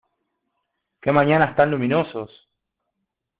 [0.99, 2.31] Qué mañanas tan luminosos.